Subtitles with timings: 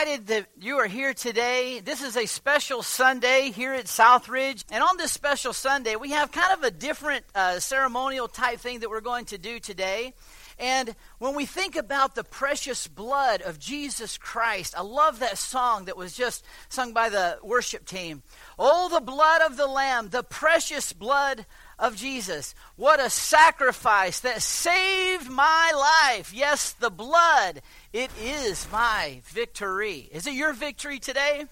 [0.00, 1.80] excited that you are here today.
[1.80, 4.64] This is a special Sunday here at Southridge.
[4.70, 8.80] And on this special Sunday, we have kind of a different uh, ceremonial type thing
[8.80, 10.14] that we're going to do today.
[10.58, 15.84] And when we think about the precious blood of Jesus Christ, I love that song
[15.84, 18.22] that was just sung by the worship team.
[18.58, 21.44] Oh, the blood of the Lamb, the precious blood
[21.80, 22.54] of Jesus.
[22.76, 26.32] What a sacrifice that saved my life.
[26.32, 27.62] Yes, the blood.
[27.92, 30.08] It is my victory.
[30.12, 31.46] Is it your victory today?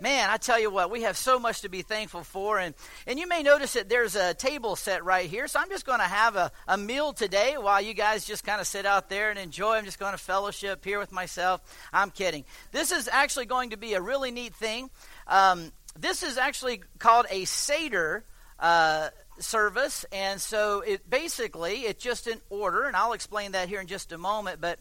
[0.00, 2.58] Man, I tell you what, we have so much to be thankful for.
[2.58, 2.74] And,
[3.06, 5.48] and you may notice that there's a table set right here.
[5.48, 8.60] So I'm just going to have a, a meal today while you guys just kind
[8.60, 9.74] of sit out there and enjoy.
[9.74, 11.60] I'm just going to fellowship here with myself.
[11.92, 12.44] I'm kidding.
[12.70, 14.88] This is actually going to be a really neat thing.
[15.26, 18.24] Um, this is actually called a Seder.
[18.60, 23.80] Uh, service and so it basically it's just an order and i'll explain that here
[23.80, 24.78] in just a moment but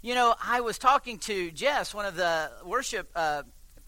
[0.00, 3.42] you know i was talking to jess one of the worship uh,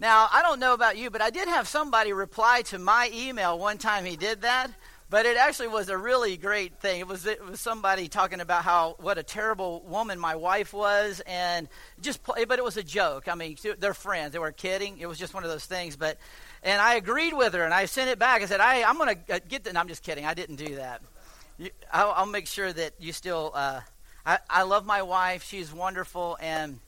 [0.01, 3.59] Now, I don't know about you, but I did have somebody reply to my email
[3.59, 4.71] one time he did that.
[5.15, 6.98] But it actually was a really great thing.
[6.98, 11.23] It was it was somebody talking about how what a terrible woman my wife was,
[11.25, 11.69] and
[12.01, 13.29] just play, but it was a joke.
[13.29, 14.33] I mean, they're friends.
[14.33, 14.98] They were kidding.
[14.98, 15.95] It was just one of those things.
[15.95, 16.19] But
[16.65, 18.43] and I agreed with her, and I sent it back.
[18.43, 19.79] I said, I I'm going to uh, get the.
[19.79, 20.27] I'm just kidding.
[20.27, 21.01] I didn't do that.
[21.59, 23.53] You, I'll, I'll, make sure that you still.
[23.55, 23.83] Uh,
[24.27, 25.45] I I love my wife.
[25.45, 26.81] She's wonderful, and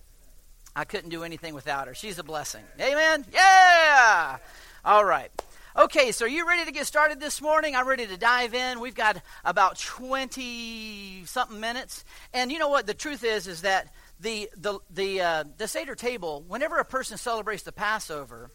[0.75, 1.95] I couldn't do anything without her.
[1.95, 2.65] She's a blessing.
[2.81, 3.25] Amen?
[3.33, 4.39] Yeah!
[4.85, 5.31] All right.
[5.79, 7.77] Okay, so are you ready to get started this morning?
[7.77, 8.81] I'm ready to dive in.
[8.81, 12.03] We've got about 20 something minutes.
[12.33, 12.87] And you know what?
[12.87, 17.19] The truth is, is that the, the, the, uh, the Seder table, whenever a person
[17.19, 18.51] celebrates the Passover,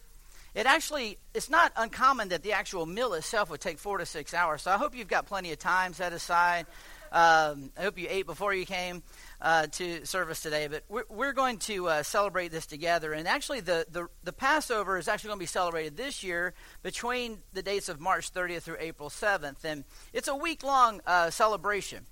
[0.56, 4.34] it actually, it's not uncommon that the actual meal itself would take four to six
[4.34, 4.64] hours.
[4.64, 6.66] So I hope you've got plenty of time set aside.
[7.12, 9.04] Um, I hope you ate before you came
[9.42, 13.12] uh, to service today, but we're, we're going to uh, celebrate this together.
[13.14, 16.54] And actually, the, the, the, Passover is actually going to be celebrated this year
[16.84, 19.64] between the dates of March 30th through April 7th.
[19.64, 22.06] And it's a week long uh, celebration.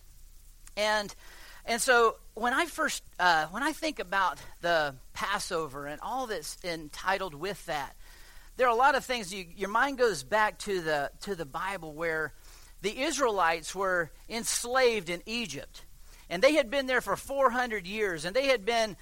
[0.75, 1.13] And,
[1.65, 6.57] and so when I first, uh, when I think about the Passover and all that's
[6.63, 7.95] entitled with that,
[8.57, 11.45] there are a lot of things you, your mind goes back to the, to the
[11.45, 12.33] Bible where
[12.81, 15.83] the Israelites were enslaved in Egypt
[16.29, 18.95] and they had been there for 400 years, and they had been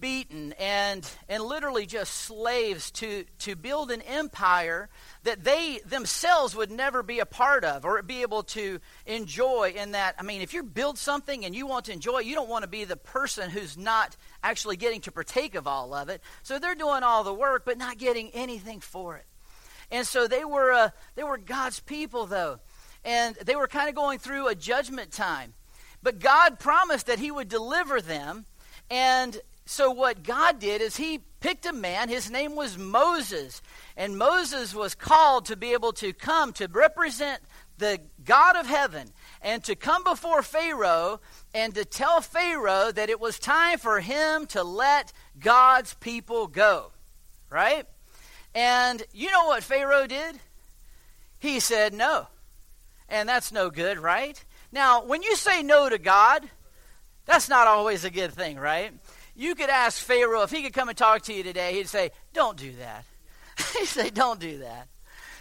[0.00, 4.90] beaten and and literally just slaves to to build an empire
[5.22, 9.92] that they themselves would never be a part of or be able to enjoy in
[9.92, 12.50] that I mean if you build something and you want to enjoy it you don't
[12.50, 16.20] want to be the person who's not actually getting to partake of all of it.
[16.42, 19.24] So they're doing all the work but not getting anything for it.
[19.90, 22.60] And so they were uh, they were God's people though.
[23.04, 25.54] And they were kind of going through a judgment time
[26.02, 28.46] but God promised that He would deliver them.
[28.90, 32.08] And so what God did is He picked a man.
[32.08, 33.62] His name was Moses.
[33.96, 37.42] And Moses was called to be able to come to represent
[37.78, 41.20] the God of heaven and to come before Pharaoh
[41.54, 46.90] and to tell Pharaoh that it was time for him to let God's people go.
[47.50, 47.86] Right?
[48.54, 50.40] And you know what Pharaoh did?
[51.38, 52.26] He said no.
[53.08, 54.42] And that's no good, right?
[54.72, 56.48] Now, when you say no to God,
[57.24, 58.92] that's not always a good thing, right?
[59.34, 62.10] You could ask Pharaoh if he could come and talk to you today, he'd say,
[62.32, 63.04] Don't do that.
[63.78, 64.88] he'd say, Don't do that.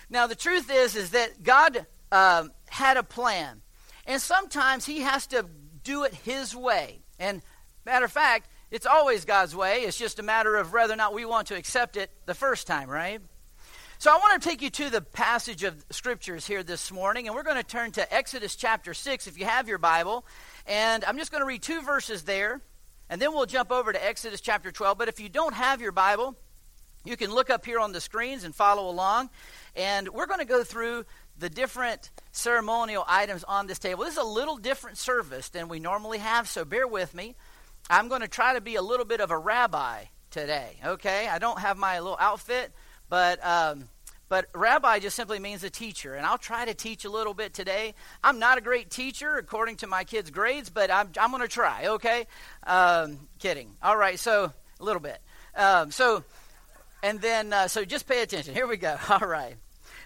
[0.09, 3.61] Now, the truth is, is that God um, had a plan.
[4.05, 5.45] And sometimes he has to
[5.83, 6.99] do it his way.
[7.19, 7.41] And
[7.85, 9.81] matter of fact, it's always God's way.
[9.81, 12.67] It's just a matter of whether or not we want to accept it the first
[12.67, 13.21] time, right?
[13.99, 17.35] So I want to take you to the passage of scriptures here this morning, and
[17.35, 20.23] we're going to turn to Exodus chapter 6 if you have your Bible.
[20.67, 22.61] And I'm just going to read two verses there,
[23.09, 24.99] and then we'll jump over to Exodus chapter 12.
[24.99, 26.35] But if you don't have your Bible,
[27.05, 29.31] you can look up here on the screens and follow along.
[29.75, 31.05] And we're going to go through
[31.39, 34.03] the different ceremonial items on this table.
[34.03, 37.35] This is a little different service than we normally have, so bear with me.
[37.89, 41.27] I'm going to try to be a little bit of a rabbi today, okay?
[41.27, 42.71] I don't have my little outfit
[43.09, 43.89] but um,
[44.29, 47.53] but rabbi just simply means a teacher, and I'll try to teach a little bit
[47.53, 47.93] today.
[48.23, 51.47] I'm not a great teacher according to my kids' grades, but I'm I'm going to
[51.47, 51.87] try.
[51.87, 52.27] Okay,
[52.65, 53.75] um, kidding.
[53.81, 55.19] All right, so a little bit.
[55.55, 56.23] Um, so
[57.03, 58.53] And then, uh, so just pay attention.
[58.53, 58.97] Here we go.
[59.09, 59.55] All right.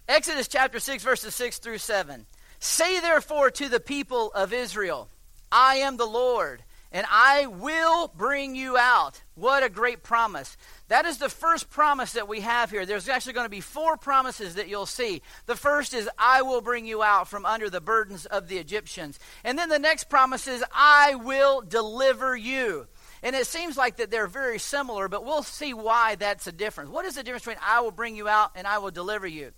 [0.08, 2.26] Exodus chapter 6, verses 6 through 7.
[2.60, 5.08] Say therefore to the people of Israel,
[5.52, 9.22] I am the Lord, and I will bring you out.
[9.42, 10.56] What a great promise.
[10.88, 12.86] That is the first promise that we have here.
[12.86, 15.24] There's actually going to be four promises that you'll see.
[15.48, 19.18] The first is, I will bring you out from under the burdens of the Egyptians.
[19.44, 22.86] And then the next promise is, I will deliver you.
[23.24, 26.92] And it seems like that they're very similar, but we'll see why that's a difference.
[26.92, 29.54] What is the difference between I will bring you out and I will deliver you?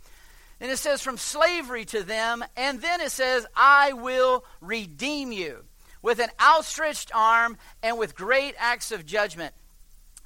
[0.61, 5.65] And it says from slavery to them, and then it says, I will redeem you
[6.01, 9.53] with an outstretched arm and with great acts of judgment.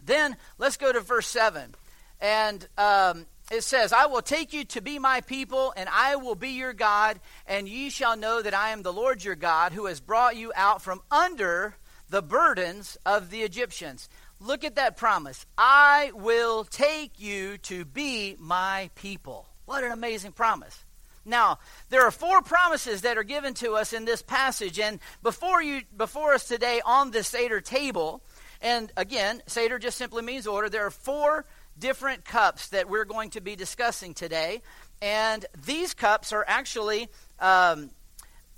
[0.08, 1.76] Then let's go to verse 7.
[2.20, 6.34] And um, it says, I will take you to be my people, and I will
[6.34, 9.86] be your God, and ye shall know that I am the Lord your God, who
[9.86, 11.76] has brought you out from under
[12.10, 14.10] the burdens of the Egyptians.
[14.40, 15.46] Look at that promise.
[15.58, 19.48] I will take you to be my people.
[19.66, 20.86] What an amazing promise.
[21.26, 21.60] Now,
[21.90, 25.82] there are four promises that are given to us in this passage, and before you
[25.96, 28.22] before us today on the Seder table,
[28.62, 30.70] and again, Seder just simply means order.
[30.70, 31.46] There are four
[31.78, 34.62] different cups that we're going to be discussing today,
[35.02, 37.10] and these cups are actually
[37.40, 37.92] um,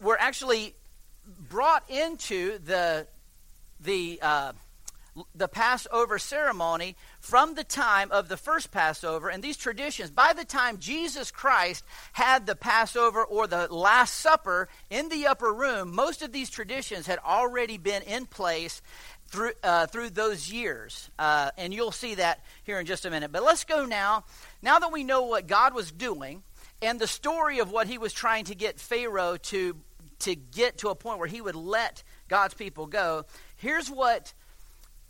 [0.01, 0.75] were actually
[1.49, 3.07] brought into the
[3.79, 4.53] the uh,
[5.35, 9.29] the Passover ceremony from the time of the first Passover.
[9.29, 14.69] And these traditions, by the time Jesus Christ had the Passover or the Last Supper
[14.89, 18.81] in the upper room, most of these traditions had already been in place
[19.29, 21.09] through, uh, through those years.
[21.19, 23.31] Uh, and you'll see that here in just a minute.
[23.31, 24.25] But let's go now.
[24.61, 26.43] Now that we know what God was doing
[26.81, 29.75] and the story of what he was trying to get Pharaoh to,
[30.19, 33.25] to get to a point where he would let God's people go,
[33.57, 34.33] here's what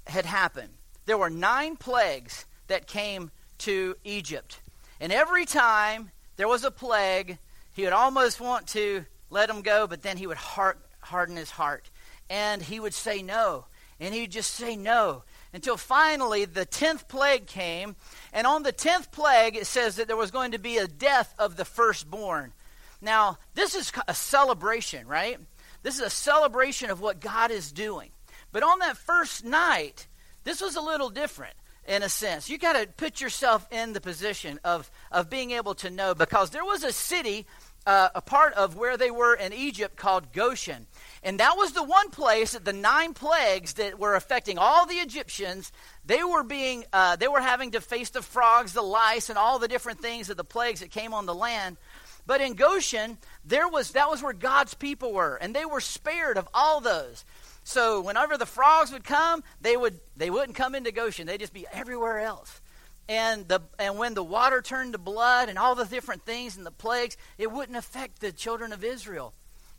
[0.08, 0.70] had happened
[1.06, 4.60] there were nine plagues that came to Egypt.
[5.00, 7.40] And every time there was a plague,
[7.74, 11.90] he would almost want to let them go, but then he would harden his heart.
[12.30, 13.66] And he would say no
[14.00, 15.24] and he'd just say no
[15.54, 17.96] until finally the 10th plague came.
[18.32, 21.34] And on the 10th plague, it says that there was going to be a death
[21.40, 22.54] of the firstborn.
[23.02, 25.40] Now, this is a celebration, right?
[25.84, 28.12] This is a celebration of what God is doing.
[28.52, 30.08] But on that first night,
[30.44, 31.56] this was a little different
[31.88, 32.50] in a sense.
[32.50, 36.50] You got to put yourself in the position of, of being able to know because
[36.52, 37.46] there was a city,
[37.86, 40.88] uh, a part of where they were in Egypt called Goshen.
[41.24, 44.96] And that was the one place that the nine plagues that were affecting all the
[44.96, 45.72] Egyptians,
[46.06, 49.60] they were being, uh, they were having to face the frogs, the lice, and all
[49.60, 51.78] the different things of the plagues that came on the land.
[52.26, 56.38] But in Goshen, there was that was where God's people were, and they were spared
[56.38, 57.26] of all those.
[57.64, 61.54] So whenever the frogs would come, they would they wouldn't come into Goshen; they'd just
[61.54, 62.62] be everywhere else.
[63.08, 66.66] And the and when the water turned to blood and all the different things and
[66.66, 69.34] the plagues, it wouldn't affect the children of Israel.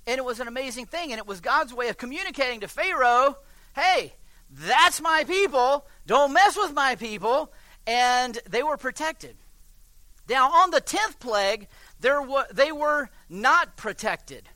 [0.07, 1.13] And it was an amazing thing.
[1.13, 3.37] And it was God's way of communicating to Pharaoh
[3.75, 4.15] hey,
[4.51, 5.87] that's my people.
[6.07, 7.53] Don't mess with my people.
[7.87, 9.37] And they were protected.
[10.29, 11.67] Now, on the 10th plague,
[12.01, 14.49] there were, they were not protected.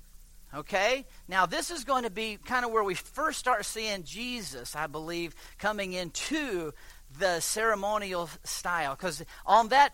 [0.55, 1.05] Okay?
[1.27, 4.87] Now, this is going to be kind of where we first start seeing Jesus, I
[4.87, 6.73] believe, coming into
[7.19, 8.95] the ceremonial style.
[8.95, 9.93] Because on that,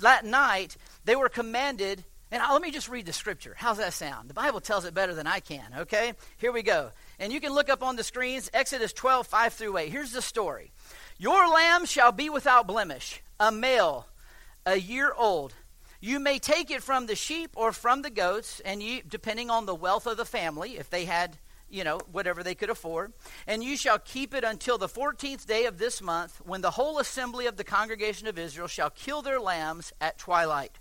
[0.00, 3.54] that night, they were commanded and let me just read the scripture.
[3.56, 4.30] How's that sound?
[4.30, 6.12] The Bible tells it better than I can, okay?
[6.36, 6.92] Here we go.
[7.18, 9.90] And you can look up on the screens Exodus 12, 5 through 8.
[9.90, 10.70] Here's the story
[11.18, 14.06] Your lamb shall be without blemish, a male,
[14.64, 15.54] a year old.
[16.00, 19.66] You may take it from the sheep or from the goats, and you, depending on
[19.66, 21.36] the wealth of the family, if they had,
[21.68, 23.12] you know, whatever they could afford.
[23.46, 27.00] And you shall keep it until the 14th day of this month, when the whole
[27.00, 30.78] assembly of the congregation of Israel shall kill their lambs at twilight.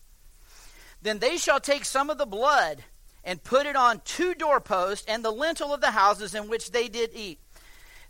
[1.01, 2.83] Then they shall take some of the blood
[3.23, 6.87] and put it on two doorposts and the lintel of the houses in which they
[6.87, 7.39] did eat.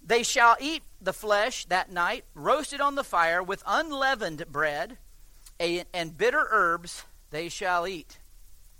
[0.05, 4.98] They shall eat the flesh that night, roasted on the fire with unleavened bread
[5.60, 8.17] and bitter herbs they shall eat.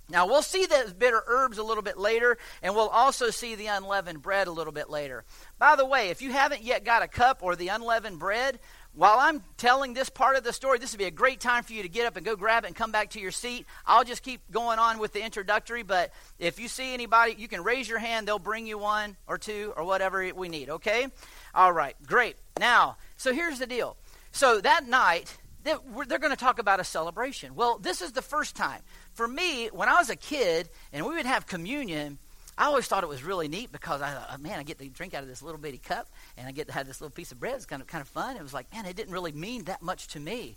[0.08, 3.66] Now, we'll see the bitter herbs a little bit later, and we'll also see the
[3.66, 5.24] unleavened bread a little bit later.
[5.56, 8.58] By the way, if you haven't yet got a cup or the unleavened bread,
[8.94, 11.72] while I'm telling this part of the story, this would be a great time for
[11.72, 13.66] you to get up and go grab it and come back to your seat.
[13.86, 17.62] I'll just keep going on with the introductory, but if you see anybody, you can
[17.62, 18.26] raise your hand.
[18.26, 21.06] They'll bring you one or two or whatever we need, okay?
[21.54, 22.36] All right, great.
[22.58, 23.96] Now, so here's the deal.
[24.32, 25.78] So that night, they're
[26.18, 27.54] going to talk about a celebration.
[27.54, 28.80] Well, this is the first time.
[29.12, 32.18] For me, when I was a kid and we would have communion,
[32.56, 34.88] I always thought it was really neat because I thought, oh, man, I get to
[34.88, 36.08] drink out of this little bitty cup
[36.40, 37.54] and I get to have this little piece of bread.
[37.54, 38.36] It's kind of kind of fun.
[38.36, 40.56] It was like, man, it didn't really mean that much to me.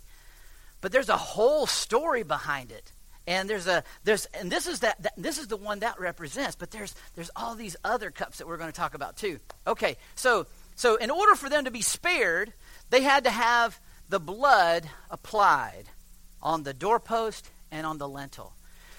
[0.84, 2.92] but there's a whole story behind it.
[3.26, 6.56] And there's a there's and this is that, that this is the one that represents,
[6.56, 9.38] but there's there's all these other cups that we're going to talk about too.
[9.66, 12.52] Okay, so so in order for them to be spared,
[12.90, 15.84] they had to have the blood applied
[16.42, 18.52] on the doorpost and on the lintel.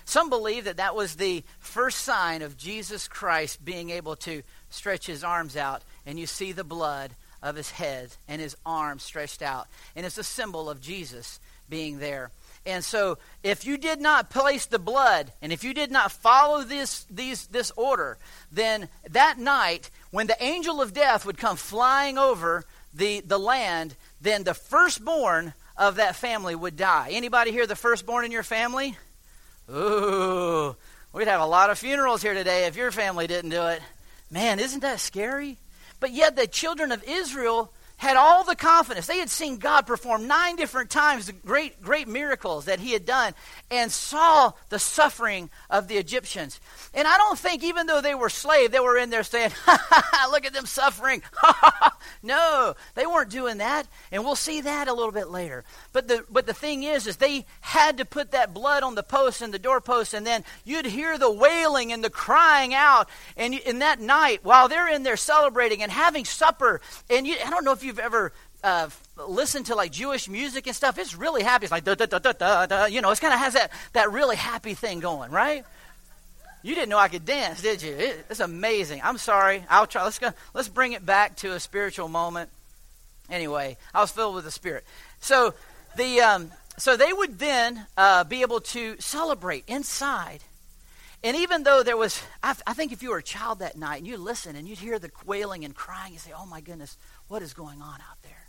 [0.06, 5.06] Some believe that that was the first sign of Jesus Christ being able to stretch
[5.06, 9.42] his arms out, and you see the blood of his head and his arms stretched
[9.42, 9.68] out.
[9.96, 12.32] And it's a symbol of Jesus being there.
[12.66, 16.64] And so, if you did not place the blood, and if you did not follow
[16.64, 18.18] this, these, this order,
[18.52, 23.96] then that night, when the angel of death would come flying over the, the land,
[24.20, 27.10] then the firstborn of that family would die.
[27.12, 28.98] Anybody here the firstborn in your family?
[29.70, 30.76] Ooh,
[31.14, 33.82] we'd have a lot of funerals here today if your family didn't do it.
[34.32, 35.58] Man, isn't that scary?
[36.00, 39.08] But yet the children of Israel had all the confidence.
[39.08, 43.06] They had seen God perform nine different times the great, great miracles that he had
[43.06, 43.34] done
[43.72, 46.60] and saw the suffering of the Egyptians.
[46.94, 49.52] And I don't think, even though they were slaves, they were in there saying,
[50.32, 51.22] look at them suffering.
[52.24, 53.88] no, they weren't doing that.
[54.12, 55.64] And we'll see that a little bit later.
[55.94, 59.04] But the, but the thing is, is they had to put that blood on the
[59.04, 63.10] posts and the doorposts, and then you'd hear the wailing and the crying out.
[63.38, 67.50] And in that night, while they're in there celebrating and having supper, and you, I
[67.50, 68.34] don't know if you've ever
[68.64, 68.90] uh,
[69.28, 71.66] listened to like Jewish music and stuff, it's really happy.
[71.66, 72.86] It's like da da da da da da.
[72.86, 75.64] You know, it's kind of has that that really happy thing going, right?
[76.62, 77.94] You didn't know I could dance, did you?
[77.94, 79.00] It, it's amazing.
[79.04, 79.64] I'm sorry.
[79.70, 80.04] I'll try.
[80.04, 80.32] Let's go.
[80.54, 82.50] Let's bring it back to a spiritual moment.
[83.30, 84.84] Anyway, I was filled with the Spirit.
[85.20, 85.54] So
[85.96, 90.42] the um, so they would then uh, be able to celebrate inside.
[91.26, 93.98] And even though there was, I, I think if you were a child that night
[93.98, 96.98] and you listen and you'd hear the wailing and crying, you say, "Oh my goodness,
[97.28, 98.48] what is going on out there?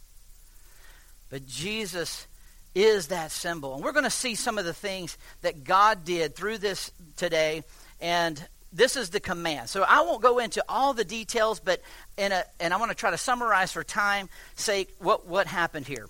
[1.30, 2.26] But Jesus
[2.74, 3.74] is that symbol.
[3.74, 7.62] And we're going to see some of the things that God did through this today.
[8.02, 9.70] And this is the command.
[9.70, 11.80] So I won't go into all the details, but
[12.18, 15.86] in a, and I want to try to summarize for time's sake what, what happened
[15.86, 16.08] here.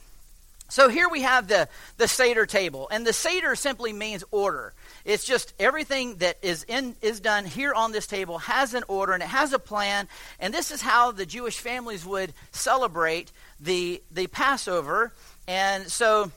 [0.68, 2.88] So here we have the, the Seder table.
[2.90, 4.74] And the Seder simply means order.
[5.06, 9.12] It's just everything that is in is done here on this table has an order
[9.12, 10.08] and it has a plan.
[10.40, 15.12] And this is how the Jewish families would celebrate the the Passover.
[15.46, 16.32] And so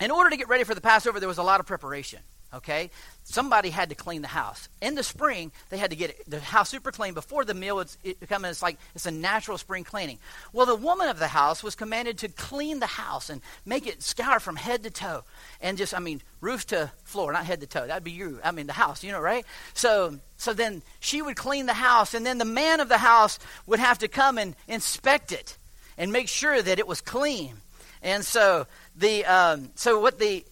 [0.00, 2.20] in order to get ready for the Passover, there was a lot of preparation.
[2.54, 2.90] Okay?
[3.24, 4.68] Somebody had to clean the house.
[4.80, 7.88] In the spring, they had to get the house super clean before the meal would
[8.28, 8.50] come in.
[8.50, 10.18] It's like it's a natural spring cleaning.
[10.52, 14.02] Well, the woman of the house was commanded to clean the house and make it
[14.02, 15.24] scour from head to toe.
[15.60, 17.86] And just, I mean, roof to floor, not head to toe.
[17.86, 18.40] That'd be you.
[18.42, 19.44] I mean, the house, you know, right?
[19.74, 23.38] So, so then she would clean the house, and then the man of the house
[23.66, 25.56] would have to come and inspect it
[25.96, 27.56] and make sure that it was clean.
[28.02, 30.44] And so the um, so what the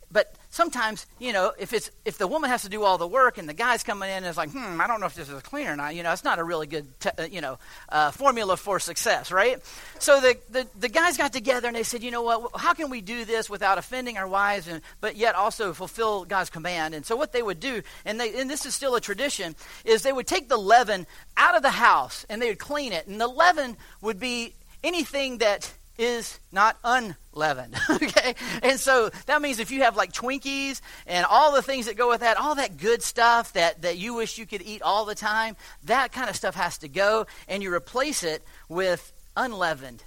[0.59, 3.49] sometimes, you know, if it's if the woman has to do all the work and
[3.49, 5.41] the guy's coming in and is like, hmm, I don't know if this is a
[5.41, 5.95] clean or not.
[5.95, 9.31] You know, it's not a really good, te- uh, you know, uh, formula for success,
[9.31, 9.63] right?
[10.01, 12.51] So the, the the guys got together and they said, you know what?
[12.57, 16.51] How can we do this without offending our wives and but yet also fulfill God's
[16.51, 16.93] command?
[16.93, 20.03] And so what they would do, and they and this is still a tradition, is
[20.03, 23.21] they would take the leaven out of the house and they would clean it, and
[23.21, 27.77] the leaven would be anything that is not unleavened.
[27.91, 28.35] okay?
[28.63, 32.09] And so that means if you have like Twinkies and all the things that go
[32.09, 35.15] with that, all that good stuff that, that you wish you could eat all the
[35.15, 40.03] time, that kind of stuff has to go, and you replace it with unleavened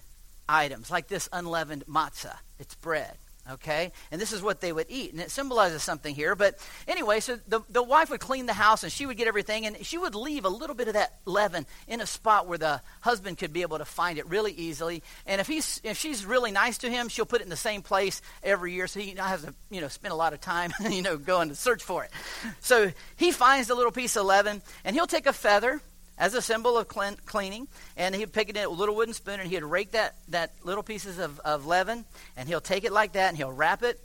[0.47, 2.37] items, like this unleavened matzah.
[2.59, 3.17] It's bread.
[3.49, 3.91] Okay?
[4.11, 5.11] And this is what they would eat.
[5.11, 6.35] And it symbolizes something here.
[6.35, 9.65] But anyway, so the, the wife would clean the house and she would get everything.
[9.65, 12.81] And she would leave a little bit of that leaven in a spot where the
[13.01, 15.03] husband could be able to find it really easily.
[15.25, 17.81] And if, he's, if she's really nice to him, she'll put it in the same
[17.81, 18.87] place every year.
[18.87, 21.55] So he has to you know, spend a lot of time you know, going to
[21.55, 22.11] search for it.
[22.59, 25.81] So he finds the little piece of leaven and he'll take a feather
[26.17, 27.67] as a symbol of clean, cleaning.
[27.97, 30.83] And he'd pick it in a little wooden spoon and he'd rake that, that little
[30.83, 32.05] pieces of, of leaven
[32.37, 33.99] and he'll take it like that and he'll wrap it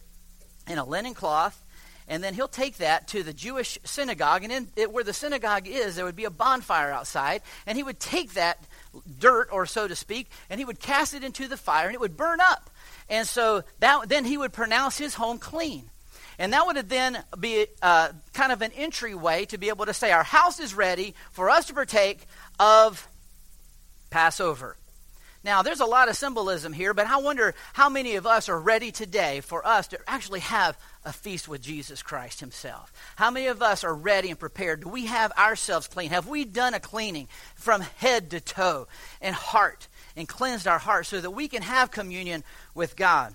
[0.68, 1.62] in a linen cloth.
[2.08, 4.44] And then he'll take that to the Jewish synagogue.
[4.44, 7.42] And in it, where the synagogue is, there would be a bonfire outside.
[7.66, 8.62] And he would take that
[9.18, 12.00] dirt, or so to speak, and he would cast it into the fire and it
[12.00, 12.70] would burn up.
[13.08, 15.90] And so that, then he would pronounce his home clean.
[16.38, 20.12] And that would then be uh, kind of an entryway to be able to say,
[20.12, 22.26] Our house is ready for us to partake
[22.58, 23.08] of
[24.10, 24.76] Passover.
[25.46, 28.58] Now, there's a lot of symbolism here, but I wonder how many of us are
[28.58, 32.92] ready today for us to actually have a feast with Jesus Christ Himself.
[33.14, 34.80] How many of us are ready and prepared?
[34.80, 36.10] Do we have ourselves clean?
[36.10, 38.88] Have we done a cleaning from head to toe
[39.20, 42.42] and heart and cleansed our heart so that we can have communion
[42.74, 43.32] with God?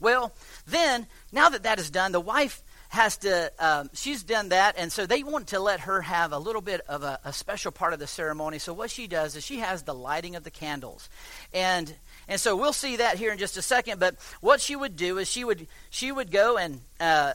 [0.00, 0.32] Well,
[0.66, 4.90] then, now that that is done, the wife has to, um, she's done that, and
[4.90, 7.92] so they want to let her have a little bit of a, a, special part
[7.92, 8.58] of the ceremony.
[8.58, 11.08] So what she does is she has the lighting of the candles,
[11.54, 11.94] and
[12.26, 14.00] and so we'll see that here in just a second.
[14.00, 17.34] But what she would do is she would she would go and uh,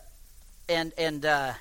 [0.67, 1.53] and and uh,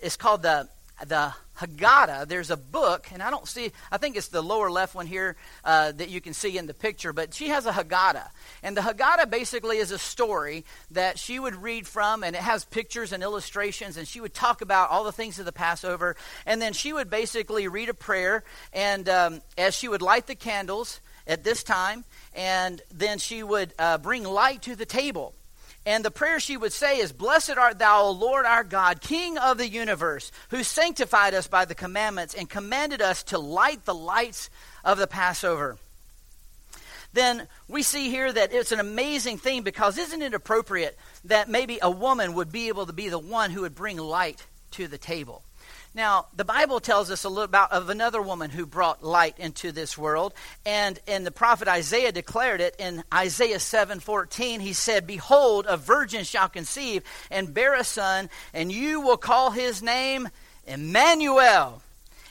[0.00, 0.68] it's called the
[1.08, 4.94] the Haggadah, there's a book, and I don't see, I think it's the lower left
[4.94, 8.28] one here uh, that you can see in the picture, but she has a Haggadah.
[8.62, 12.64] And the Haggadah basically is a story that she would read from, and it has
[12.64, 16.16] pictures and illustrations, and she would talk about all the things of the Passover.
[16.46, 20.34] And then she would basically read a prayer, and um, as she would light the
[20.34, 22.04] candles at this time,
[22.34, 25.34] and then she would uh, bring light to the table.
[25.84, 29.36] And the prayer she would say is, Blessed art thou, O Lord our God, King
[29.36, 33.94] of the universe, who sanctified us by the commandments and commanded us to light the
[33.94, 34.48] lights
[34.84, 35.76] of the Passover.
[37.12, 41.78] Then we see here that it's an amazing thing because isn't it appropriate that maybe
[41.82, 44.98] a woman would be able to be the one who would bring light to the
[44.98, 45.42] table?
[45.94, 49.72] Now, the Bible tells us a little about of another woman who brought light into
[49.72, 50.32] this world,
[50.64, 54.60] and and the prophet Isaiah declared it in Isaiah 7:14.
[54.60, 59.50] He said, "Behold, a virgin shall conceive and bear a son, and you will call
[59.50, 60.30] his name
[60.66, 61.82] Emmanuel."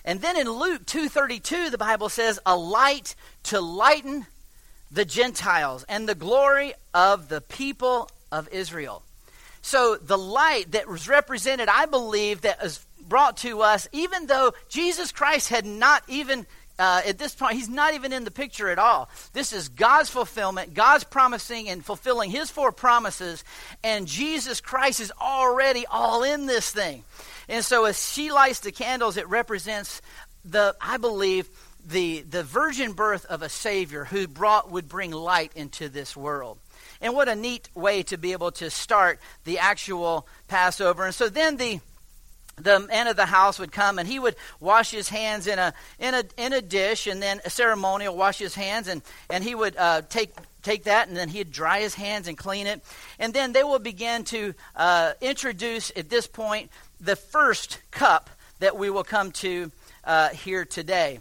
[0.04, 3.14] And then in Luke 2:32, the Bible says, "A light
[3.44, 4.26] to lighten
[4.90, 9.04] the Gentiles and the glory of the people of Israel."
[9.62, 12.80] So the light that was represented, I believe, that is
[13.12, 16.48] brought to us, even though Jesus Christ had not even,
[16.80, 19.10] uh, at this point, he's not even in the picture at all.
[19.34, 23.44] This is God's fulfillment, God's promising and fulfilling his four promises,
[23.84, 27.04] and Jesus Christ is already all in this thing.
[27.50, 30.02] And so as she lights the candles, it represents
[30.46, 31.50] the, I believe,
[31.86, 36.60] the, the virgin birth of a Savior who brought, would bring light into this world.
[37.02, 41.04] And what a neat way to be able to start the actual Passover.
[41.04, 41.82] And so then the
[42.64, 45.74] the man of the house would come and he would wash his hands in a
[46.00, 49.56] in a in a dish and then a ceremonial wash his hands and and he
[49.56, 52.82] would uh, take take that and then he'd dry his hands and clean it
[53.20, 56.70] and then they will begin to uh, introduce at this point
[57.00, 59.72] the first cup that we will come to
[60.04, 61.20] uh, here today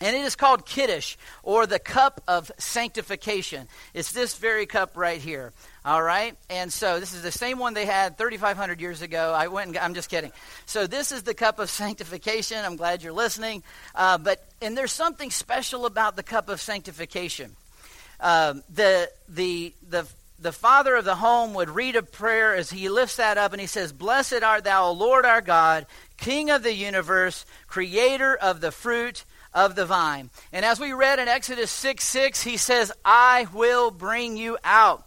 [0.00, 3.66] and it is called Kiddush, or the cup of sanctification.
[3.94, 5.52] It's this very cup right here.
[5.86, 6.36] All right?
[6.50, 9.32] And so this is the same one they had 3,500 years ago.
[9.32, 10.32] I went and, I'm just kidding.
[10.66, 12.64] So this is the cup of sanctification.
[12.64, 13.62] I'm glad you're listening.
[13.94, 17.54] Uh, but, and there's something special about the cup of sanctification.
[18.18, 20.08] Um, the, the, the,
[20.40, 23.60] the father of the home would read a prayer as he lifts that up and
[23.60, 28.60] he says, Blessed art thou, O Lord our God, King of the universe, creator of
[28.60, 29.24] the fruit
[29.56, 30.28] of the vine.
[30.52, 35.05] And as we read in Exodus 6 6, he says, I will bring you out,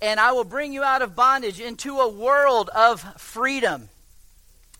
[0.00, 3.88] and I will bring you out of bondage into a world of freedom.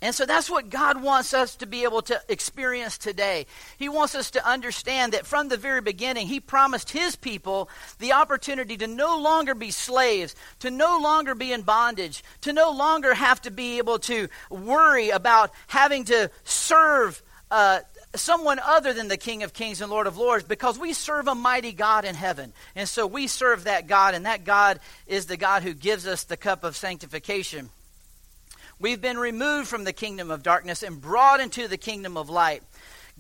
[0.00, 3.46] And so that's what God wants us to be able to experience today.
[3.76, 8.12] He wants us to understand that from the very beginning, He promised His people the
[8.12, 13.12] opportunity to no longer be slaves, to no longer be in bondage, to no longer
[13.14, 17.80] have to be able to worry about having to serve uh,
[18.18, 21.34] someone other than the King of Kings and Lord of Lords because we serve a
[21.34, 22.52] mighty God in heaven.
[22.74, 26.24] And so we serve that God, and that God is the God who gives us
[26.24, 27.70] the cup of sanctification.
[28.80, 32.62] We've been removed from the kingdom of darkness and brought into the kingdom of light.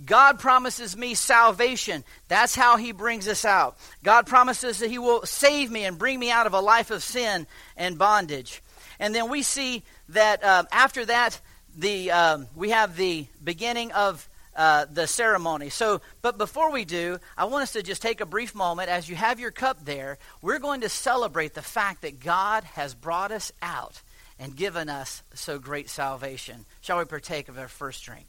[0.04, 2.04] God promises me salvation.
[2.28, 3.76] That's how He brings us out.
[4.04, 7.02] God promises that He will save me and bring me out of a life of
[7.02, 8.62] sin and bondage.
[9.00, 11.40] And then we see that um, after that,
[11.76, 15.70] the um, we have the beginning of uh, the ceremony.
[15.70, 19.08] So, but before we do, I want us to just take a brief moment as
[19.08, 20.18] you have your cup there.
[20.42, 24.02] We're going to celebrate the fact that God has brought us out
[24.36, 26.66] and given us so great salvation.
[26.80, 28.26] Shall we partake of our first drink?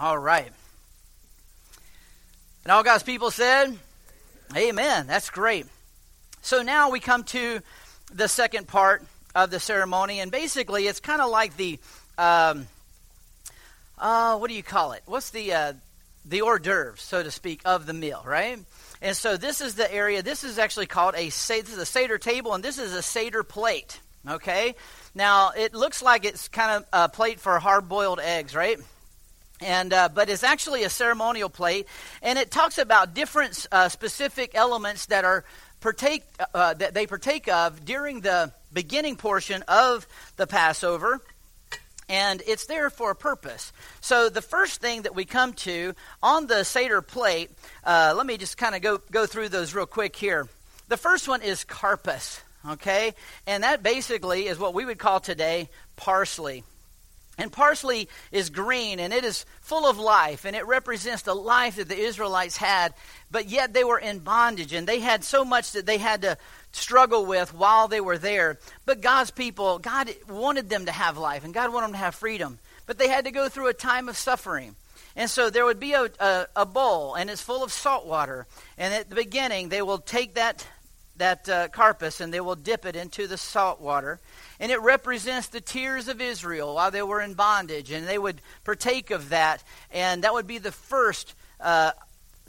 [0.00, 0.50] All right.
[2.64, 3.76] And all God's people said,
[4.56, 5.06] Amen.
[5.06, 5.66] That's great.
[6.40, 7.60] So now we come to
[8.10, 11.78] the second part of the ceremony, and basically it's kind of like the
[12.18, 12.66] um,
[13.98, 15.02] uh, what do you call it?
[15.06, 15.72] What's the uh,
[16.24, 18.58] the hors d'oeuvres, so to speak, of the meal, right?
[19.00, 20.22] And so this is the area.
[20.22, 23.42] This is actually called a this is a seder table, and this is a seder
[23.42, 24.00] plate.
[24.28, 24.76] Okay.
[25.14, 28.78] Now it looks like it's kind of a plate for hard boiled eggs, right?
[29.60, 31.86] And uh, but it's actually a ceremonial plate,
[32.22, 35.44] and it talks about different uh, specific elements that are
[35.80, 41.20] partake uh, that they partake of during the beginning portion of the Passover.
[42.12, 43.72] And it's there for a purpose.
[44.02, 47.50] So the first thing that we come to on the Seder plate,
[47.84, 50.46] uh, let me just kind of go, go through those real quick here.
[50.88, 53.14] The first one is karpas, okay?
[53.46, 56.64] And that basically is what we would call today parsley.
[57.38, 61.76] And parsley is green and it is full of life and it represents the life
[61.76, 62.92] that the Israelites had,
[63.30, 66.36] but yet they were in bondage and they had so much that they had to
[66.72, 68.58] struggle with while they were there.
[68.84, 72.14] But God's people, God wanted them to have life and God wanted them to have
[72.14, 74.74] freedom, but they had to go through a time of suffering.
[75.14, 78.46] And so there would be a, a, a bowl and it's full of salt water.
[78.78, 80.66] And at the beginning, they will take that,
[81.16, 84.20] that uh, karpas and they will dip it into the salt water
[84.62, 88.40] and it represents the tears of Israel while they were in bondage, and they would
[88.62, 91.90] partake of that, and that would be the first uh,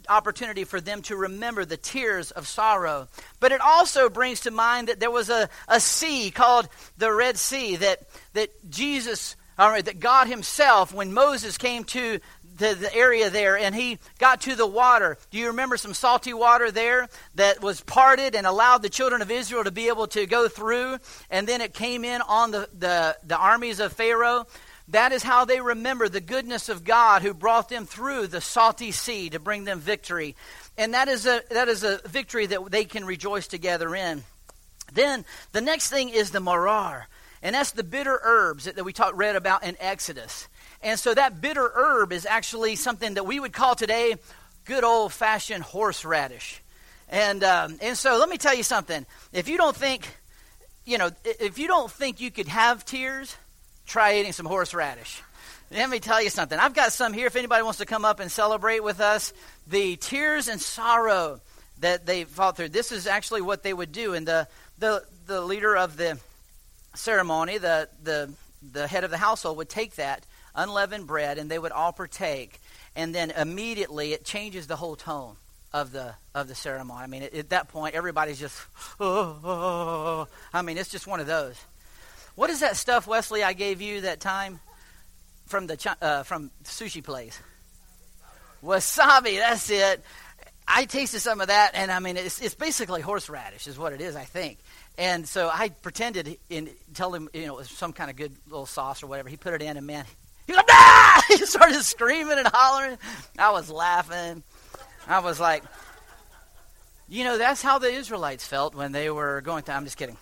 [0.10, 3.08] opportunity for them to remember the tears of sorrow.
[3.40, 7.38] But it also brings to mind that there was a, a sea called the Red
[7.38, 8.02] Sea that,
[8.34, 12.20] that Jesus, or that God Himself, when Moses came to
[12.58, 15.18] the, the area there and he got to the water.
[15.32, 19.32] Do you remember some salty water there that was parted and allowed the children of
[19.32, 20.98] Israel to be able to go through?
[21.30, 24.46] And then it came in on the, the, the armies of Pharaoh.
[24.90, 28.92] That is how they remember the goodness of God who brought them through the salty
[28.92, 30.36] sea to bring them victory.
[30.78, 34.24] And that is a, that is a victory that they can rejoice together in.
[34.94, 37.08] Then the next thing is the marar.
[37.42, 40.48] And that's the bitter herbs that, that we talk, read about in Exodus.
[40.82, 44.16] And so that bitter herb is actually something that we would call today
[44.66, 46.62] good old fashioned horseradish.
[47.10, 49.06] And, um, and so let me tell you something.
[49.32, 50.08] If you don't think,
[50.86, 53.36] you know, if you don't think you could have tears,
[53.94, 55.22] try eating some horseradish.
[55.70, 56.58] Let me tell you something.
[56.58, 59.34] I've got some here if anybody wants to come up and celebrate with us.
[59.68, 61.40] The tears and sorrow
[61.80, 62.70] that they fought through.
[62.70, 64.16] This is actually what they would do.
[64.16, 64.48] And the,
[64.80, 66.20] the, the leader of the
[66.96, 68.34] ceremony, the, the,
[68.72, 70.26] the head of the household, would take that
[70.56, 72.60] unleavened bread, and they would all partake.
[72.96, 75.36] And then immediately it changes the whole tone
[75.72, 77.04] of the of the ceremony.
[77.04, 78.60] I mean, at, at that point, everybody's just,
[79.00, 81.56] oh oh, oh, oh, oh, I mean, it's just one of those.
[82.36, 83.44] What is that stuff, Wesley?
[83.44, 84.60] I gave you that time
[85.46, 87.40] from the uh, from sushi place.
[88.64, 89.38] Wasabi.
[89.38, 90.04] That's it.
[90.68, 94.02] I tasted some of that, and I mean, it's it's basically horseradish, is what it
[94.02, 94.60] is, I think.
[94.98, 98.32] And so I pretended and told him, you know, it was some kind of good
[98.48, 99.30] little sauce or whatever.
[99.30, 100.06] He put it in, and man,
[100.48, 101.24] he like, ah!
[101.28, 102.98] He started screaming and hollering.
[103.38, 104.44] I was laughing.
[105.08, 105.64] I was like,
[107.08, 109.72] you know, that's how the Israelites felt when they were going to.
[109.74, 110.18] I'm just kidding.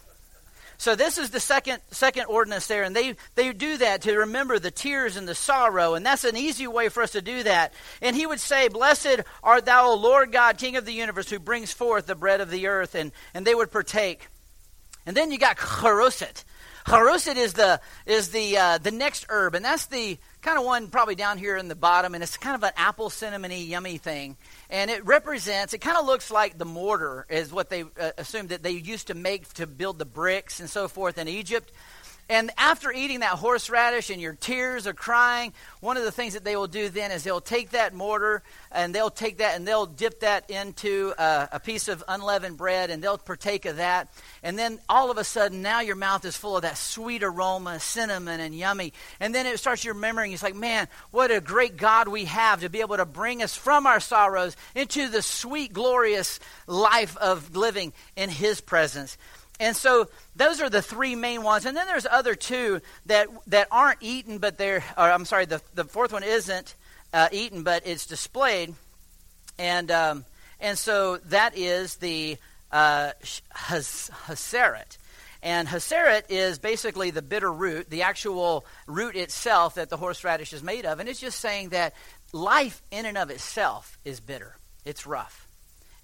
[0.81, 4.57] So this is the second second ordinance there, and they they do that to remember
[4.57, 7.75] the tears and the sorrow, and that's an easy way for us to do that.
[8.01, 11.37] And he would say, "Blessed art thou, O Lord God, King of the universe, who
[11.37, 14.27] brings forth the bread of the earth," and and they would partake.
[15.05, 16.43] And then you got charoset.
[16.87, 20.87] Harusit is the is the uh, the next herb, and that's the kind of one
[20.87, 24.37] probably down here in the bottom, and it's kind of an apple cinnamony yummy thing,
[24.69, 25.73] and it represents.
[25.73, 29.07] It kind of looks like the mortar is what they uh, assumed that they used
[29.07, 31.71] to make to build the bricks and so forth in Egypt.
[32.31, 36.45] And after eating that horseradish and your tears are crying, one of the things that
[36.45, 38.41] they will do then is they'll take that mortar
[38.71, 42.89] and they'll take that and they'll dip that into a, a piece of unleavened bread
[42.89, 44.07] and they'll partake of that.
[44.43, 47.81] And then all of a sudden, now your mouth is full of that sweet aroma,
[47.81, 48.93] cinnamon and yummy.
[49.19, 50.31] And then it starts your remembering.
[50.31, 53.57] It's like, man, what a great God we have to be able to bring us
[53.57, 59.17] from our sorrows into the sweet, glorious life of living in His presence.
[59.61, 61.67] And so those are the three main ones.
[61.67, 65.83] And then there's other two that, that aren't eaten, but they're, I'm sorry, the, the
[65.83, 66.73] fourth one isn't
[67.13, 68.73] uh, eaten, but it's displayed.
[69.59, 70.25] And, um,
[70.59, 72.37] and so that is the
[72.71, 73.11] uh,
[73.55, 74.97] haseret.
[75.43, 80.63] And haseret is basically the bitter root, the actual root itself that the horseradish is
[80.63, 80.99] made of.
[80.99, 81.93] And it's just saying that
[82.31, 85.47] life in and of itself is bitter, it's rough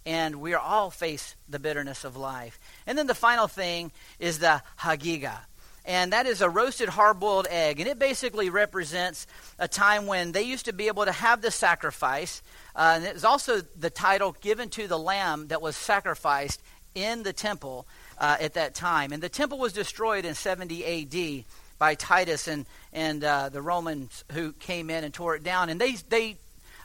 [0.08, 2.62] and we all face the bitterness of life.
[2.88, 5.38] And then the final thing is the hagiga.
[5.84, 7.82] And that is a roasted hard boiled egg.
[7.82, 9.28] And it basically represents
[9.60, 12.42] a time when they used to be able to have the sacrifice.
[12.74, 16.62] Uh, and it's also the title given to the lamb that was sacrificed
[16.96, 17.86] in the temple
[18.18, 19.12] uh, at that time.
[19.12, 21.46] And the temple was destroyed in 70 AD
[21.80, 25.68] by Titus and, and uh, the Romans who came in and tore it down.
[25.68, 26.38] And they, they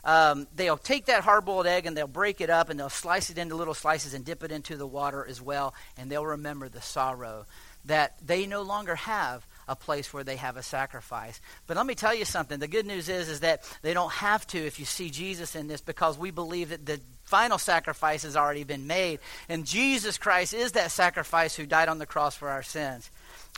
[0.04, 3.30] um, they'll take that hard boiled egg and they'll break it up and they'll slice
[3.30, 5.74] it into little slices and dip it into the water as well.
[5.96, 7.46] And they'll remember the sorrow
[7.84, 11.40] that they no longer have a place where they have a sacrifice.
[11.66, 12.58] But let me tell you something.
[12.58, 15.68] The good news is, is that they don't have to if you see Jesus in
[15.68, 19.20] this because we believe that the final sacrifice has already been made.
[19.48, 23.10] And Jesus Christ is that sacrifice who died on the cross for our sins.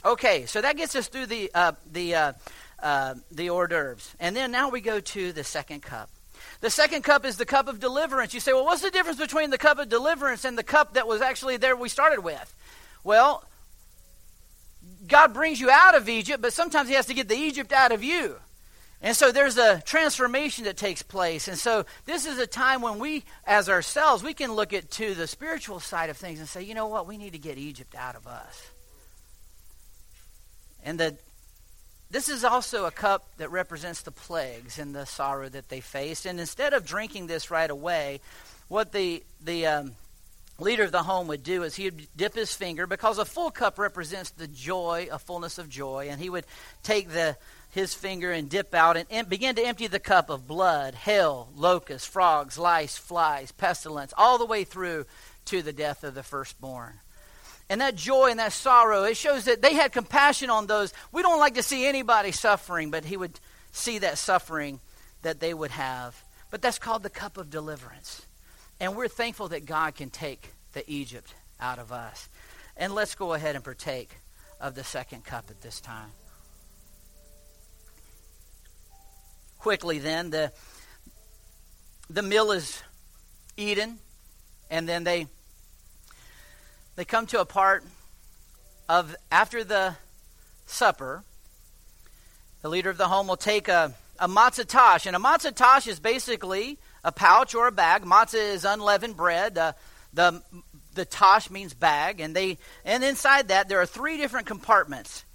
[0.03, 2.33] Okay, so that gets us through the, uh, the, uh,
[2.81, 4.15] uh, the hors d'oeuvres.
[4.19, 6.09] And then now we go to the second cup.
[6.61, 8.33] The second cup is the cup of deliverance.
[8.33, 11.07] You say, well, what's the difference between the cup of deliverance and the cup that
[11.07, 12.55] was actually there we started with?
[13.03, 13.43] Well,
[15.07, 17.91] God brings you out of Egypt, but sometimes He has to get the Egypt out
[17.91, 18.37] of you.
[19.01, 21.47] And so there's a transformation that takes place.
[21.47, 25.13] And so this is a time when we, as ourselves, we can look at to
[25.13, 27.93] the spiritual side of things and say, you know what, we need to get Egypt
[27.93, 28.71] out of us.
[30.83, 31.17] And the
[32.11, 36.25] this is also a cup that represents the plagues and the sorrow that they faced.
[36.25, 38.21] And instead of drinking this right away,
[38.67, 39.91] what the the um,
[40.59, 43.51] leader of the home would do is he would dip his finger because a full
[43.51, 46.45] cup represents the joy, a fullness of joy, and he would
[46.83, 47.37] take the
[47.71, 51.49] his finger and dip out and em- begin to empty the cup of blood, hail,
[51.55, 55.05] locusts, frogs, lice, flies, pestilence, all the way through
[55.43, 56.93] to the death of the firstborn.
[57.69, 60.93] And that joy and that sorrow, it shows that they had compassion on those.
[61.11, 63.39] We don't like to see anybody suffering, but he would
[63.71, 64.79] see that suffering
[65.23, 66.23] that they would have.
[66.51, 68.25] But that's called the cup of deliverance.
[68.79, 72.29] And we're thankful that God can take the Egypt out of us.
[72.77, 74.09] And let's go ahead and partake
[74.59, 76.11] of the second cup at this time.
[79.57, 80.51] Quickly, then, the,
[82.09, 82.83] the meal is
[83.57, 83.97] eaten,
[84.69, 85.27] and then they,
[86.95, 87.83] they come to a part
[88.87, 89.95] of after the
[90.65, 91.23] supper.
[92.61, 95.87] The leader of the home will take a, a matzah tash, and a matzah tash
[95.87, 98.03] is basically a pouch or a bag.
[98.03, 99.57] Matzah is unleavened bread.
[99.57, 99.73] Uh,
[100.13, 100.41] the
[100.93, 105.25] the tosh means bag, and they and inside that there are three different compartments.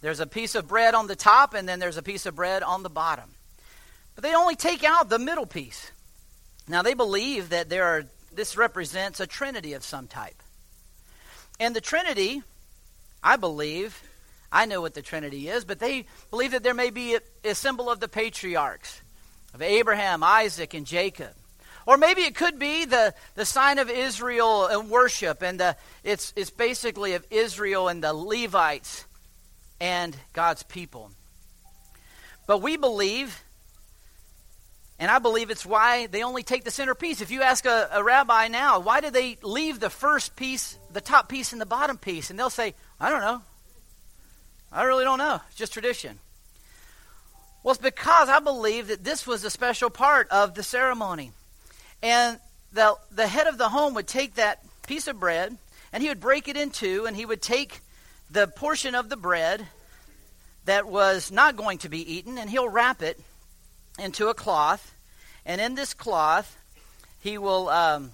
[0.00, 2.62] There's a piece of bread on the top, and then there's a piece of bread
[2.62, 3.30] on the bottom.
[4.14, 5.90] But they only take out the middle piece.
[6.68, 10.42] Now they believe that there are this represents a trinity of some type.
[11.60, 12.42] And the trinity,
[13.22, 14.02] I believe,
[14.50, 17.54] I know what the trinity is, but they believe that there may be a, a
[17.54, 19.00] symbol of the patriarchs
[19.52, 21.30] of Abraham, Isaac, and Jacob.
[21.86, 26.32] Or maybe it could be the, the sign of Israel and worship, and the, it's,
[26.34, 29.04] it's basically of Israel and the Levites
[29.80, 31.10] and God's people.
[32.46, 33.43] But we believe,
[34.98, 37.20] and I believe it's why they only take the centerpiece.
[37.20, 41.00] If you ask a, a rabbi now, why do they leave the first piece, the
[41.00, 42.30] top piece, and the bottom piece?
[42.30, 43.42] And they'll say, I don't know.
[44.70, 45.40] I really don't know.
[45.48, 46.18] It's just tradition.
[47.62, 51.32] Well, it's because I believe that this was a special part of the ceremony.
[52.02, 52.38] And
[52.72, 55.56] the, the head of the home would take that piece of bread
[55.92, 57.80] and he would break it in two and he would take
[58.30, 59.66] the portion of the bread
[60.66, 63.18] that was not going to be eaten and he'll wrap it
[63.98, 64.94] into a cloth.
[65.46, 66.56] And in this cloth,
[67.20, 68.12] he will, um,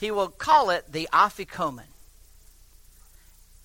[0.00, 1.84] he will call it the afikomen.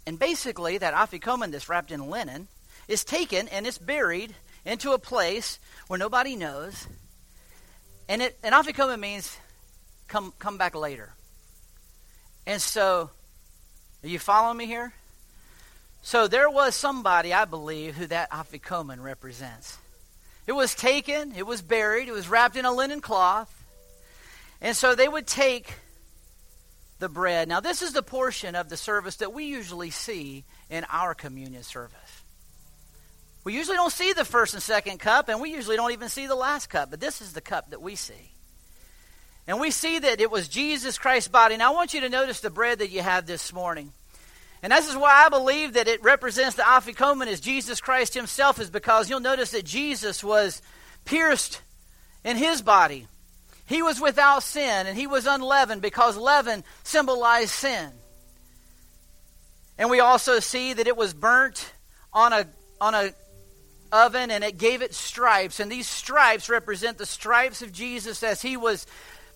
[0.08, 2.48] And basically, that afikomen that's wrapped in linen
[2.88, 6.88] is taken and it's buried into a place where nobody knows.
[8.08, 9.36] And it and afikomen means
[10.08, 11.14] come come back later.
[12.46, 13.10] And so
[14.04, 14.94] are you following me here?
[16.04, 19.80] So there was somebody, I believe, who that afikomen represents.
[20.48, 23.52] It was taken, it was buried, it was wrapped in a linen cloth.
[24.62, 25.74] And so they would take
[27.00, 27.48] the bread.
[27.48, 31.64] Now, this is the portion of the service that we usually see in our communion
[31.64, 31.96] service.
[33.44, 36.26] We usually don't see the first and second cup, and we usually don't even see
[36.26, 38.32] the last cup, but this is the cup that we see.
[39.48, 41.58] And we see that it was Jesus Christ's body.
[41.58, 43.94] Now, I want you to notice the bread that you have this morning.
[44.66, 48.60] And this is why I believe that it represents the afikomen as Jesus Christ himself,
[48.60, 50.60] is because you'll notice that Jesus was
[51.06, 51.62] pierced
[52.24, 53.06] in his body.
[53.68, 57.92] He was without sin, and he was unleavened because leaven symbolized sin.
[59.78, 61.72] And we also see that it was burnt
[62.12, 62.48] on a,
[62.82, 63.12] on a
[63.92, 65.60] oven and it gave it stripes.
[65.60, 68.88] And these stripes represent the stripes of Jesus as he was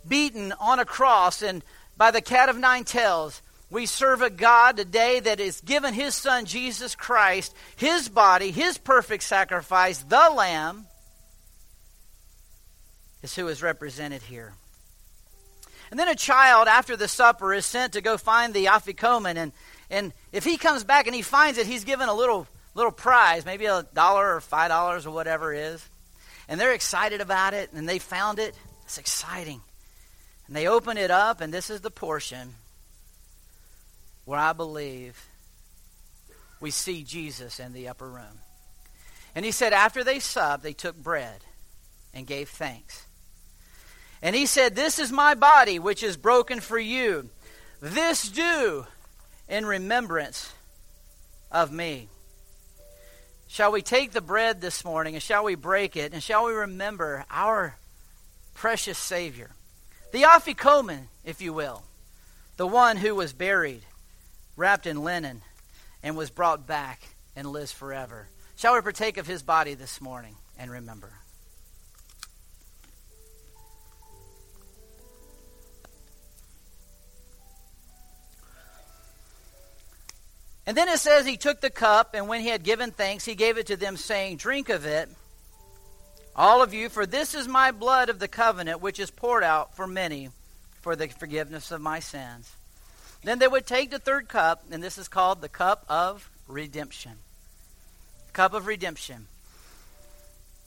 [0.07, 1.63] beaten on a cross and
[1.95, 3.43] by the cat of nine tails.
[3.71, 8.77] We serve a God today that has given his son Jesus Christ, his body, his
[8.77, 10.87] perfect sacrifice, the Lamb,
[13.21, 14.53] is who is represented here.
[15.91, 19.51] And then a child after the supper is sent to go find the afikomen and
[19.91, 23.45] and if he comes back and he finds it, he's given a little little prize,
[23.45, 25.89] maybe a dollar or five dollars or whatever it is.
[26.47, 28.55] And they're excited about it, and they found it.
[28.85, 29.61] It's exciting.
[30.47, 32.55] And they open it up, and this is the portion
[34.29, 35.25] where I believe
[36.59, 38.43] we see Jesus in the upper room.
[39.33, 41.43] And he said, after they supped, they took bread
[42.13, 43.07] and gave thanks.
[44.21, 47.31] And he said, This is my body, which is broken for you.
[47.81, 48.85] This do
[49.47, 50.53] in remembrance
[51.51, 52.07] of me.
[53.47, 56.53] shall we take the bread this morning and shall we break it and shall we
[56.53, 57.77] remember our
[58.53, 59.49] precious Savior,
[60.11, 61.81] the Afikomen, if you will,
[62.57, 63.81] the one who was buried,
[64.59, 65.41] wrapped in linen,
[66.03, 67.01] and was brought back
[67.35, 68.27] and lives forever.
[68.57, 71.13] Shall we partake of his body this morning and remember?
[80.67, 83.35] And then it says he took the cup, and when he had given thanks, he
[83.35, 85.09] gave it to them, saying, Drink of it,
[86.35, 89.75] all of you, for this is my blood of the covenant, which is poured out
[89.75, 90.29] for many
[90.81, 92.51] for the forgiveness of my sins.
[93.23, 97.13] Then they would take the third cup, and this is called the cup of redemption.
[98.33, 99.27] Cup of redemption.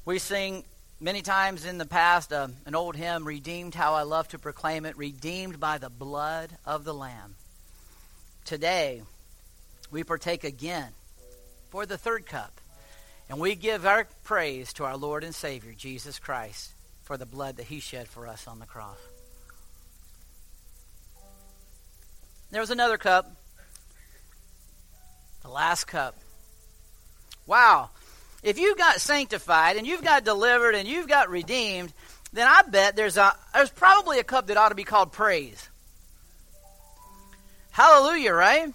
[0.05, 0.65] We sing
[1.01, 4.85] many times in the past uh, an old hymn, Redeemed, how I love to proclaim
[4.85, 7.37] it, redeemed by the blood of the Lamb.
[8.45, 9.03] Today,
[9.91, 10.89] we partake again
[11.71, 12.53] for the third cup.
[13.29, 16.73] And we give our praise to our Lord and Savior, Jesus Christ,
[17.05, 18.99] for the blood that he shed for us on the cross.
[22.53, 23.35] There was another cup,
[25.41, 26.15] the last cup.
[27.47, 27.89] Wow.
[28.43, 31.95] If you got sanctified and you've got delivered and you've got redeemed,
[32.35, 35.67] then I bet there's a there's probably a cup that ought to be called praise.
[37.71, 38.75] Hallelujah, right?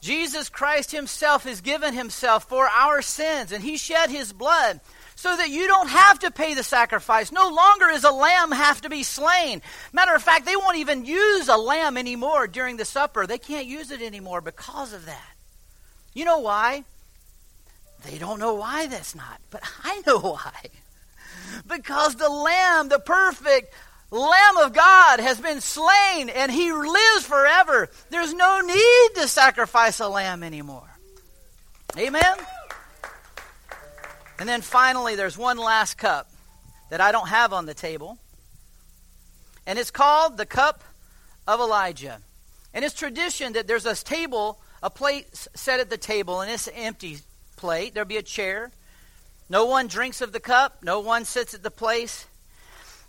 [0.00, 4.80] Jesus Christ Himself has given Himself for our sins, and He shed His blood
[5.18, 7.32] so that you don't have to pay the sacrifice.
[7.32, 9.62] No longer is a lamb have to be slain.
[9.92, 13.26] Matter of fact, they won't even use a lamb anymore during the supper.
[13.26, 15.32] They can't use it anymore because of that.
[16.14, 16.84] You know why?
[18.04, 20.52] They don't know why that's not, but I know why.
[21.66, 23.74] Because the lamb, the perfect
[24.12, 27.90] Lamb of God has been slain and he lives forever.
[28.08, 30.88] There's no need to sacrifice a lamb anymore.
[31.98, 32.36] Amen?
[34.38, 36.30] And then finally, there's one last cup
[36.90, 38.18] that I don't have on the table.
[39.66, 40.84] And it's called the cup
[41.46, 42.20] of Elijah.
[42.72, 46.68] And it's tradition that there's a table, a plate set at the table, and it's
[46.68, 47.18] an empty
[47.56, 47.94] plate.
[47.94, 48.70] There'll be a chair.
[49.50, 52.26] No one drinks of the cup, no one sits at the place.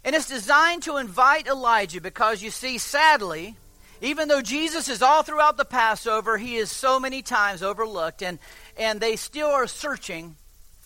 [0.04, 3.56] And it's designed to invite Elijah because you see, sadly,
[4.02, 8.40] even though Jesus is all throughout the Passover, he is so many times overlooked, and,
[8.78, 10.38] and they still are searching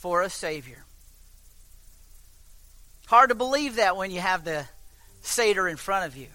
[0.03, 0.83] for a Savior.
[3.05, 4.65] Hard to believe that when you have the
[5.21, 6.27] Seder in front of you.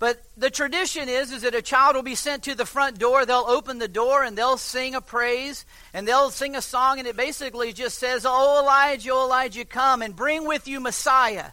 [0.00, 3.24] But the tradition is, is that a child will be sent to the front door.
[3.24, 6.98] They'll open the door and they'll sing a praise and they'll sing a song.
[6.98, 11.52] And it basically just says, Oh, Elijah, oh, Elijah, come and bring with you Messiah,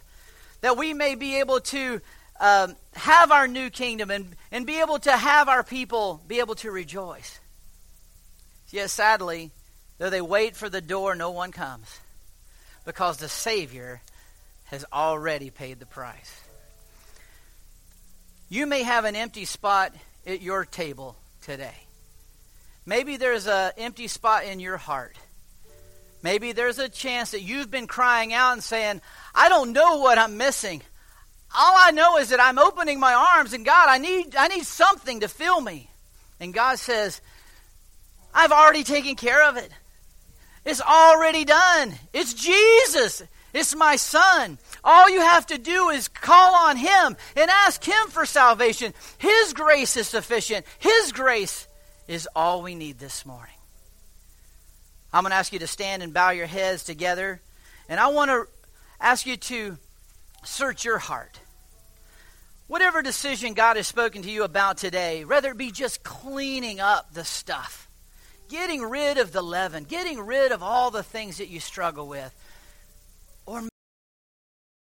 [0.62, 2.00] that we may be able to
[2.40, 6.56] um, have our new kingdom and, and be able to have our people be able
[6.56, 7.38] to rejoice.
[8.70, 9.52] Yet sadly,
[9.98, 12.00] though they wait for the door, no one comes
[12.84, 14.00] because the Savior
[14.64, 16.40] has already paid the price.
[18.48, 19.92] You may have an empty spot
[20.26, 21.74] at your table today.
[22.86, 25.16] Maybe there's an empty spot in your heart.
[26.22, 29.00] Maybe there's a chance that you've been crying out and saying,
[29.34, 30.82] I don't know what I'm missing.
[31.56, 34.64] All I know is that I'm opening my arms and God, I need I need
[34.64, 35.90] something to fill me.
[36.40, 37.20] And God says,
[38.34, 39.70] I've already taken care of it.
[40.64, 41.94] It's already done.
[42.12, 43.22] It's Jesus.
[43.54, 44.58] It's my son.
[44.84, 48.92] All you have to do is call on him and ask him for salvation.
[49.18, 50.66] His grace is sufficient.
[50.78, 51.66] His grace
[52.06, 53.54] is all we need this morning.
[55.12, 57.40] I'm going to ask you to stand and bow your heads together.
[57.88, 58.46] And I want to
[59.00, 59.78] ask you to
[60.44, 61.38] search your heart.
[62.66, 67.14] Whatever decision God has spoken to you about today, whether it be just cleaning up
[67.14, 67.87] the stuff,
[68.48, 72.34] getting rid of the leaven, getting rid of all the things that you struggle with